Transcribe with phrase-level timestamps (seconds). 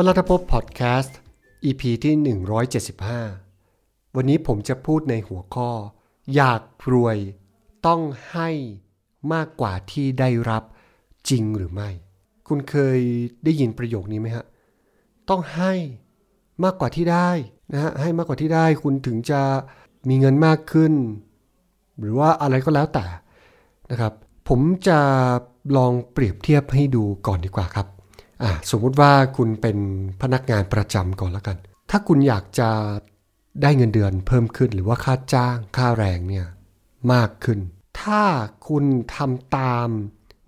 [0.00, 1.18] วลทพบพอดแคสต์
[1.64, 2.14] EP ที่
[3.34, 5.70] 175 วันนี้ผมจะพูดในหัวข้อ
[6.34, 6.60] อยาก
[6.92, 7.18] รวย
[7.86, 8.00] ต้อง
[8.30, 8.50] ให้
[9.32, 10.62] มากกว่าที่ได้รับ
[11.28, 11.90] จริงหรือไม่
[12.48, 12.98] คุณเคย
[13.44, 14.44] ได้ยินประโยคนี้ไหมฮะ
[15.28, 15.72] ต้องให้
[16.64, 17.30] มากกว่าที่ได้
[17.72, 19.40] นะฮะ ให้มากกว่าที่ได้คุณถึงจะ
[20.08, 20.92] มีเงินมากขึ้น
[21.98, 23.04] หรือว่าอะไรก็แล้วแต่
[23.90, 24.12] นะครับ
[24.48, 25.00] ผมจะ
[25.76, 27.97] ลองเปรียบเทียบให้ดูก่อนดีกว่าครับ
[28.70, 29.78] สมมุติว่าคุณเป็น
[30.22, 31.56] พนักงานประจำก่อนแล้วกัน
[31.90, 32.70] ถ้าคุณอยากจะ
[33.62, 36.46] ได้เงินเดือนเพิ่มขึ้นหรือว่าค่าจ้างค่าแรงเนี่ย
[37.12, 37.58] มากขึ้น
[38.02, 38.22] ถ้า
[38.68, 38.84] คุณ
[39.16, 39.88] ทำตาม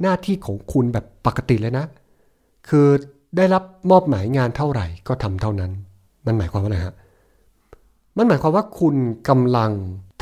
[0.03, 1.87] หน้าที่ของคุณแบบปกติเลยนะ
[2.69, 2.87] คือ
[3.37, 5.73] ได้รับมอบหมายงานเท่าไหร่ก็ทำเท่านั้น
[6.27, 6.95] มันหมายความว่าอะไรฮะ
[8.17, 8.97] มันหมายความว่าคุณ
[9.29, 9.73] กำลัง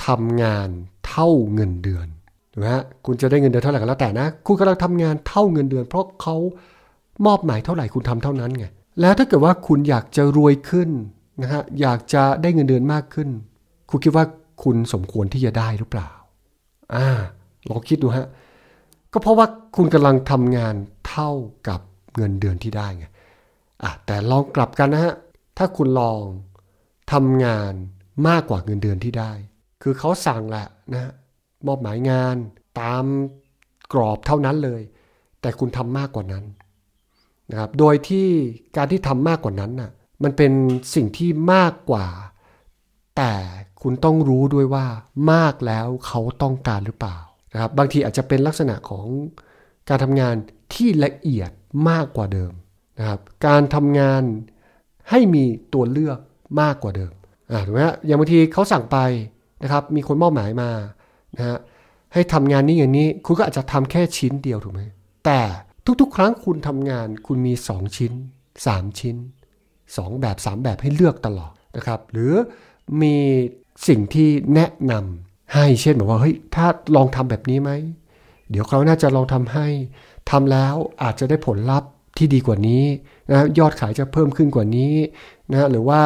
[0.06, 0.68] ทำงาน
[1.08, 2.06] เท่าเงินเดือน
[2.52, 6.36] ถูกไหมฮะคุณจะได้เงินเดือนเท่าไหร่ก็แล้วแต่นะ คุณกำลังทำงานเท่าเงินเดือน เพราะเขา
[7.26, 8.66] มอบหมายเท่าไหร่คุณทำเท่านั้นไง
[9.00, 10.88] แล้วถ้าเกิดว่าคุณอยากจะรวยขึ้น
[11.42, 13.28] นะฮะอยากจะได้เงินเดือนมากขึ้น
[13.90, 14.24] คุณคิดว่า
[14.62, 16.10] คุณสมควรที่จะได้หรือเปล่า
[16.94, 17.08] อ่า
[17.68, 18.26] ลองคิดดูฮะ
[19.12, 20.74] ก็เพราะว่าคุณกำลังทำงาน
[21.08, 21.30] เท่า
[21.68, 21.80] กับ
[22.16, 23.06] เงินเดือนที่ได้ไง
[23.82, 25.14] อะแต่ลองกลับกันนะฮะ
[25.58, 26.20] ถ้าคุณลอง
[27.12, 27.72] ทำงาน
[28.28, 29.32] มากกว่าเงินเดือนที่ได้
[29.82, 31.12] คือเขาสั่งแหละนะ
[31.66, 32.36] มอบหมายงาน
[32.80, 33.04] ตาม
[33.92, 34.82] กรอบเท่านั้นเลย
[35.40, 36.44] แต่คุณทำมากกว่านั้น
[37.50, 38.28] นะครับโดยที่
[38.76, 39.90] การที่ทำมากกว่านั้นน่ะ
[40.22, 40.52] มันเป็น
[40.94, 42.06] สิ่งที่มากกว่า
[43.16, 43.32] แต่
[43.82, 44.86] คุณต้องรู้ด้วยว่า
[45.32, 47.16] มากแล้วเขาต้องการหรือเปล่า
[47.52, 49.06] นะครับบางทีอาจจะเป็นลักษณะของ
[49.88, 50.34] การทำงาน
[50.74, 51.50] ที่ละเอียด
[51.88, 52.52] มากกว่าเดิม
[52.98, 54.22] นะครับการทำงาน
[55.10, 56.18] ให้มีตัวเลือก
[56.60, 57.12] มากกว่าเดิม
[57.50, 58.98] อ่าถูกไหมอย่างบางทีเขาสั่งไป
[59.62, 60.70] นะครับมีคนมอบหมายมา
[61.36, 61.58] นะฮะ
[62.12, 64.82] ให้ทำงานนี้อย่างนี้ คุณก็อาจจะทำแค่ชิ้นเดียวถูกไหม
[65.24, 65.40] แต่
[66.00, 68.12] ทุกๆ ครั้งคุณทำงานคุณมี 2 ชิ้น
[68.56, 69.16] 3 ชิ้น
[69.68, 72.32] 2 แบบ 3 แบบให้เลือกตลอดนะครับ หรือ
[73.02, 73.16] มี
[73.88, 76.66] สิ่งที่แนะนำให้เช่นบอกว่าเฮ้ยถ้า
[76.96, 77.70] ลองทำแบบนี้ไหม
[78.50, 79.66] เดี๋ยวเขาน่าจะลองทำให้
[80.30, 82.84] ทำแล้วอาจจะได้ผลลัพธ์ที่ดีกว่านี้
[83.30, 84.92] นะยอดขายจะเพิ่มขึ้นกว่านี้
[85.52, 86.00] นะหรือว่า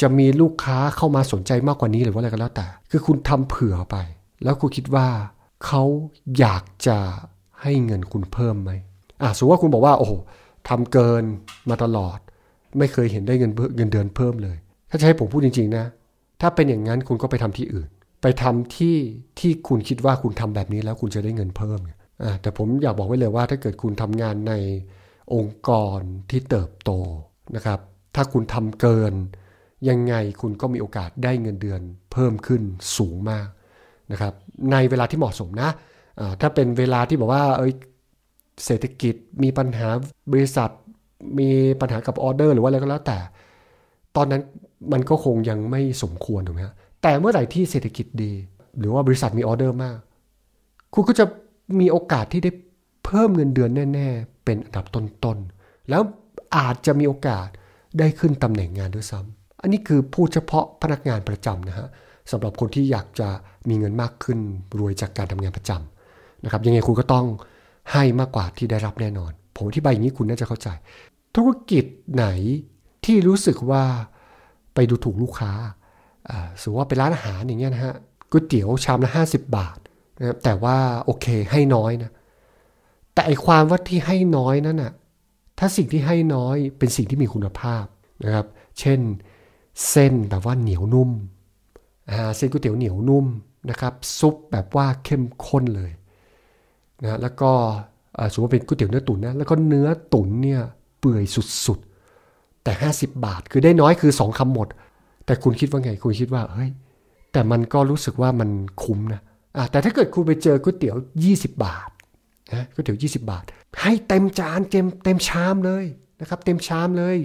[0.00, 3.96] จะมีลูกค้าเข้ามาสนใจมากกว่านี้หรือว่าอะไรก็แล้วแต่ คือคุณทำเผื่อไป
[4.44, 5.08] แล้วคุณคิดว่า
[5.66, 5.82] เขา
[6.38, 6.98] อยากจะ
[7.62, 8.70] ให้เงินคุณเพิ่มไหม
[9.22, 10.12] อะสมมติว่าคุณบอกว่าโอ้โห
[10.68, 11.24] ทำเกิน
[11.70, 12.18] มาตลอด
[12.78, 14.56] ไม่เคยเห็นได้เงินเงินเดือนเพิ่มเลย
[14.90, 15.84] ถ้าจะให้ผมพูดจริง ๆ นะ
[16.40, 17.88] ถ้าเป็นอย่างนั้นคุณก็ไปทำที่อื่น
[18.22, 18.96] ไปทำที่
[19.40, 21.78] ที่คุณคิดว่าคุณทำแบบนี้แล้วคุณจะได้เงินเพิ่ม
[22.22, 24.52] อ่าแต่ผมอยากบอกไว้เลยว่า ถ้าเกิดคุณทำงานใน
[25.34, 26.00] องค์กร
[26.30, 26.90] ที่เติบโต
[27.56, 27.80] นะครับ
[28.14, 29.12] ถ้าคุณทำเกิน
[29.88, 31.80] ยังไงคุณก็มีโอกาสได้เงินเดือน
[32.12, 32.62] เพิ่มขึ้น
[32.96, 33.48] สูงมาก
[34.12, 34.34] นะครับ
[34.72, 35.70] ในเวลาที่เหมาะสมนะ
[36.40, 37.72] ถ้าเป็นเวลาที่บอกว่าเอ้ย
[38.64, 39.88] เศรษฐกิจมีปัญหา
[40.32, 40.70] บริษัท
[41.38, 41.48] มี
[41.80, 43.18] ปัญหากับออเดอร์หรือว่าอะไรก็แล้วแต่
[44.16, 44.42] ตอนนั้น
[44.92, 48.32] มันก็คงยังไม่สมควรถูกไหมฮะแต่เมื่อไหร่ที่เศรษฐกิจดี
[48.78, 49.98] หรือว่าบริษัทมีออเดอร์มาก
[50.94, 51.24] คุณก็จะ
[51.80, 52.50] มีโอกาสที่ได้
[53.04, 56.02] เพิ่มเงินเดือนแน่ ๆ เป็นอันดับต้นๆ แล้ว
[56.56, 57.46] อาจจะมีโอกาส
[57.98, 61.88] ได้ขึ้นตำแหน่งงานด้วยซ้ำอันนี้คือพูดเฉพาะพนักงานประจำนะฮะ
[62.30, 63.28] สำหรับคนที่อยากจะ
[63.68, 64.38] มีเงินมากขึ้น
[64.78, 67.26] รวยจากการทำงานประจำนะครับยังไงคุณก็ต้อง
[67.92, 70.68] ให้มากกว่าที่ได้รับแน่นอน ผมอธิบายอย่างนี้คุณน่าจะเข้าใจ
[71.34, 71.84] ธุรกิจ
[72.14, 72.26] ไหน
[73.04, 73.84] ที่รู้สึกว่า
[74.74, 75.52] ไปดูถูกลูกค้า
[76.60, 77.94] สมมติว่าไปร้านอาหารอย่างเงี้ยนะฮะ
[78.30, 79.78] ก๋วยเตี๋ยวชามละ50 บาท
[80.18, 82.10] นะแต่ว่าโอเคให้น้อยนะ
[83.12, 84.92] แต่ไอความว่าที่ให้น้อยนั่นน่ะ
[85.58, 87.84] ถ้าสิ่งที่ให้น้อยเป็นสิ่งที่มีคุณภาพ
[88.24, 88.46] นะครับ
[88.78, 89.00] เช่น
[89.90, 91.10] เส้นแบบว่าเหนียวนุ่ม
[92.36, 93.26] เส้นก๋วยเตี๋ยวเหนียวนุ่ม
[93.70, 95.90] นะครับ ซุปแบบว่าเข้มข้นเลย
[97.02, 97.50] นะแล้วก็
[98.32, 100.60] สมมติเป็นก๋วยเตี๋ยวเนื้อตุ๋นนะแล้วก็เนื้อตุ๋นเนี่ย
[101.00, 101.24] เปื่อย
[101.66, 104.68] สุดๆ แต่ 50 บาทคือได้น้อยคือ 2คำหมด
[105.26, 106.70] แต่คุณคิดว่าไงคุณคิดว่าเฮ้ย
[107.32, 108.50] แต่มันก็รู้สึกว่ามัน
[108.82, 110.96] คุ้มนะะแต่ถ้าเกิดคุณไปเจอก๋วยเตี๋ยว
[111.28, 111.90] 20 บาท
[112.52, 113.44] นะก๋วยเตี๋ยว 20 บาท
[113.82, 115.84] ให้เต็มจานเต็มเต็มชามเลย
[116.20, 117.16] นะครับ เต็มชามเลย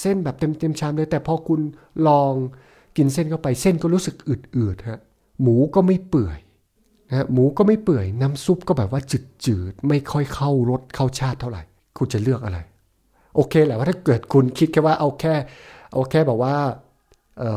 [0.00, 1.60] เส้นแบบเต็มเต็มชามเลย แต่พอคุณ
[2.08, 2.32] ลอง
[2.96, 5.00] กินเส้นเข้าไปเส้นก็รู้สึกอืดๆฮะ
[5.40, 6.38] หมูก็ไม่เปื่อย
[7.10, 9.00] นะหมูก็ไม่เปื่อยน้ำซุปก็แบบว่า
[9.44, 11.62] จืดๆไม่ค่อยเข้ารสเข้าชาติเท่าไหร่
[11.98, 12.58] คุณจะเลือกอะไร
[13.34, 15.34] โอเคแหละว่าถ้าเกิดคุณคิดแค่ว่าเอาแค่
[15.92, 16.54] เอาแค่แบบว่า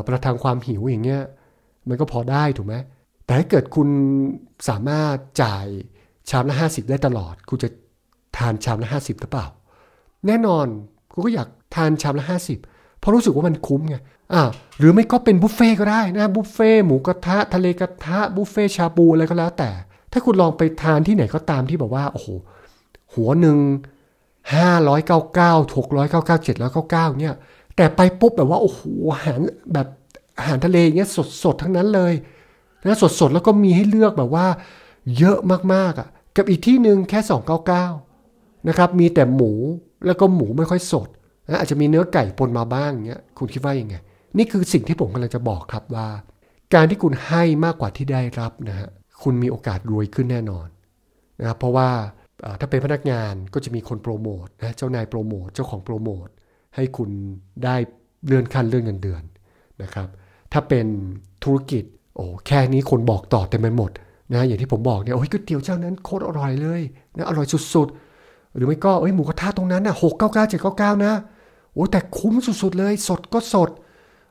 [0.06, 1.22] ประทังความหิวอย่างเงี้ย
[1.88, 2.74] มันก็พอได้ถูกไหม
[3.24, 3.88] แต่ถ้าเกิดคุณ
[4.68, 5.66] สามารถจ่าย
[6.30, 7.68] ชามละห้าสิบได้ตลอด คุณจะ
[8.36, 9.46] ทานชามละห้าสิบหรือเปล่า
[10.26, 10.66] แน่นอน
[11.12, 12.58] คุณก็อยากทานชามละห้าสิบ
[12.98, 13.96] เพราะรู้สึกว่ามันคุ้มไง
[14.32, 14.42] อ่า
[14.78, 19.70] หรือไม่ก็เป็นบุฟเฟ่ก็ได้นะบุฟเฟ่หมูกระทะทะเลกระทะบุฟเฟ่ชาบูอะไรก็แล้วแต่
[20.12, 22.28] ถ้าคุณลองไปทานที่ไหนก็ตามที่แบอกว่าโอ้โห
[23.14, 23.58] หัวหนึ่ง
[24.48, 27.34] 599 699 799เก้าหกร้อยเก้าเก้าเจ็ดร้อยเก้าเก้าเนี่ย
[27.76, 28.80] แต่ไปปุ๊บแบบว่าโอ้โห
[29.12, 29.40] อาหาร
[29.72, 29.86] แบบ
[30.38, 32.12] อาหารทะเลเงี้ยสดสดทั้งนั้นเลย
[32.86, 34.46] นะสดสดแล้วก็มีให้เลือกแบบว่า
[35.18, 35.38] เยอะ
[35.74, 37.20] มากๆอะ กับอีกที่หนึ่งแค่
[37.94, 39.52] 299นะครับ มีแต่หมู
[40.06, 41.08] แล้วก็หมูไม่ค่อยสด
[41.60, 43.94] อาจจะมีเนื้อไก่ปนมาบ้างเงี้ยคุณคิดว่ายังไง
[44.38, 46.08] นี่คือสิ่งที่ผมกำลังจะบอกครับว่า
[46.74, 48.88] การที่คุณให้มากกว่าที่ได้รับนะฮะ
[49.22, 50.66] คุณมีโอกาสรวยขึ้นแน่นอน
[51.40, 51.88] นะครับเพราะว่า
[52.60, 56.26] ถ้าเป็นพนักงานก็จะมีคนโปรโมทนะเจ้านายโปรโมทเจ้าของโปรโมท
[56.76, 57.10] ให้คุณ
[57.64, 57.76] ได้
[58.26, 59.22] เลื่อนขั้นเลื่อนเงินเดือน
[59.82, 60.08] นะครับ
[60.52, 60.86] ถ้าเป็น
[61.44, 61.84] ธุรกิจ
[62.16, 63.90] โอ้แค่นี้คนบอกต่อเต็มไปหมด
[64.32, 66.80] นะอย่างที่ผมบอกเนี่ยโอ้ยก๋วยเตี๋ยวเจ้านั้นโคตรอร่อยเลย
[67.16, 71.12] นะอร่อยสุดๆ หรือไม่ก็เอ้ยหมูกระทะตรงนั้นน่ะหกเก้าเก้าเจ็ดเก้าเก้านะ
[71.78, 73.70] อ้แต่คุ้มสุดๆเลย สดก็สด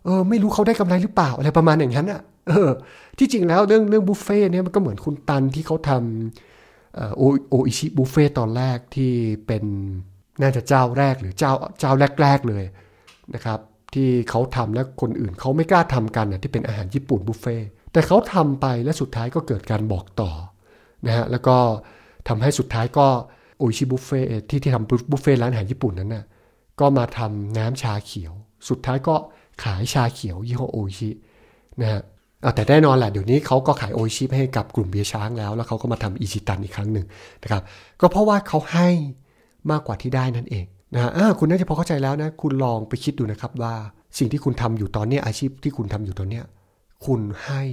[0.06, 2.70] เออ ไม่รู้เขาได้กำไรหรือเปล่าอะไรประมาณอย่างนั้นอะ เออ
[3.18, 9.12] ที่จริงแล้วเรื่องเรื่องบุฟเฟ่เนี่ยมันก็เหมือนคุณตันที่เขาทำโอโออิชิบุฟเฟ่ตอนแรกที่
[9.48, 9.64] เป็น
[10.42, 11.92] น่าจะเจ้าแรกหรือเจ้าเจ้า
[12.22, 12.64] แรก ๆเลย
[13.36, 13.60] นะครับ
[13.94, 17.58] ที่เขาทำแล้วคนอื่นเขาไม่กล้าทำกันนะที่เป็นอาหารญี่ปุ่นบุฟเฟ่
[17.92, 20.32] แต่เขาทำไปและสุดท้ายก็เกิดการบอกต่อ
[21.08, 21.58] นะฮะแล้วก็
[22.28, 23.08] ทำให้สุดท้ายก็
[23.58, 26.24] โออิชิบุฟเฟ่ที่ที่ทำบุฟเฟ่ร้านอาหารญี่ปุ่นนั้นนะ่ะ
[26.80, 28.34] ก็มาทำน้ำชาเขียว
[28.70, 29.16] สุดท้ายก็
[29.64, 31.10] ขายชาเขียวยี่ห้อโอชิ
[31.82, 32.02] นะฮะ
[32.56, 37.06] แต่แน่นอนแหละเดี๋ยวนี้เขาก็ขายโอชิให้กับกลุ่มเบียช้างแล้ว แล้วเขาก็มาทำอิชิตันอีกครั้งหนึ่ง
[37.44, 37.62] นะครับ
[38.02, 38.90] ก็เพราะว่าเขาให้
[39.72, 43.76] มากกว่าที่ได้นั่นเองนะฮะคุณน่าจะพอเข้าใจแล้วนะ คุณลองไปคิดดูนะครับว่า
[44.18, 46.42] สิ่งที่คุณทำอยู่ตอนนี้อาชีพที่คุณทำอยู่ตอนนี้
[47.06, 47.64] คุณให้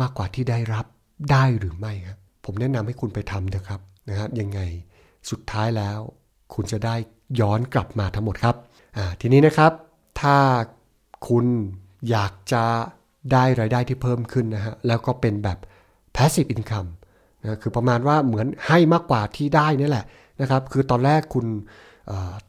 [0.00, 0.86] มากกว่าที่ได้รับ
[1.30, 4.60] ได้หรือไม่ครับผมแนะนำให้คุณไปทำนะครับนะฮะยังไง
[5.30, 5.98] สุดท้ายแล้ว
[6.54, 6.94] คุณจะได้
[7.40, 8.56] ย้อนกลับมาทั้งหมดครับ
[9.20, 9.72] ทีนี้นะครับ
[10.20, 10.36] ถ้า
[11.28, 11.46] คุณ
[12.10, 12.64] อยากจะ
[13.32, 15.58] ได้รายได้ที่เพิ่มขึ้นนะฮะแล้วก็เป็นแบบ
[16.16, 16.90] passive income
[17.42, 20.04] นะคือประมาณว่าเหมือนให้มากกว่าที่ได้นี่แหละ
[20.40, 21.46] นะครับ คือตอนแรกคุณ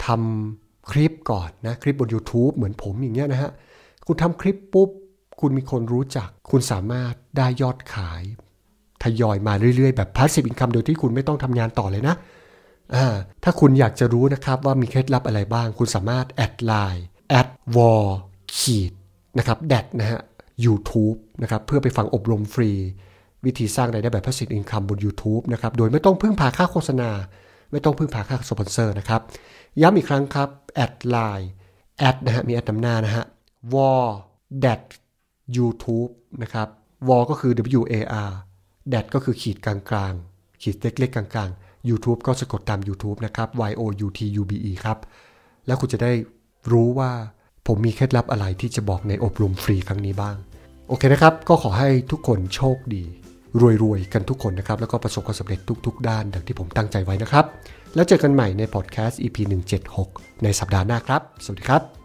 [0.06, 3.52] ทำคลิปก่อนนะ คลิปบน YouTube เหมือนผมอย่างเงี้ยนะฮะ
[4.08, 4.90] คุณทำคลิปปุ๊บ
[5.42, 8.24] คุณมีคนรู้จัก คุณสามารถได้ยอดขาย
[9.04, 12.16] ทยอยมาเรื่อยๆ แบบ passive income โดยที่คุณไม่ต้องทำงานต่อเลยนะ
[13.44, 18.08] ถ้าคุณอยากจะรู้นะครับว่ามีเคล็ดลับอะไรบ้าง คุณสามารถ add LINE at war
[18.58, 18.92] ขีด
[19.38, 20.22] นะครับ dash นะฮะ
[20.66, 22.72] YouTube นะครับเพื่อไปฟังอบรมฟรี
[23.46, 27.10] วิธีสร้างรายได้แบบ passive income บน YouTube นะครับโดยไม่ต้องพึ่งพาค่าโฆษณา
[27.72, 29.22] ไม่ต้องพึ่งพาค่าสปอนเซอร์นะครับ
[29.82, 33.26] ย้ำอีกครั้งครับ add LINE at นะฮะมี at นำหน้านะฮะ
[33.74, 34.06] war
[34.66, 34.82] dash
[35.58, 36.12] YouTube
[36.42, 36.68] นะครับ
[37.08, 38.32] war ก็คือ w a r
[38.94, 40.14] dat ก็คือขีดกลางกลาง
[40.62, 41.50] ขีดเล็กๆกลางกลาง
[41.90, 44.98] YouTube ก็สะกดตาม YouTube นะครับ y o u t u b e ครับ
[45.68, 46.12] แล้วคุณจะได้
[46.72, 47.12] รู้ว่า
[47.68, 50.36] ผมมีเคล็ดลับอะไรที่จะบอกในอบรมฟรีครั้งนี้บ้าง
[50.88, 53.04] โอเคนะครับ ก็ขอให้ทุกคนโชคดี
[53.84, 57.46] รวยๆ กันทุกคนนะครับ แล้วก็ประสบความสำเร็จทุก ๆ ด้านดังที่ผมตั้งใจไว้นะครับ
[57.96, 59.38] แล้วเจอกันใหม่ในพอดแคสต์ EP
[59.92, 61.97] 176 ในสัปดาห์หน้าครับ สวัสดีครับ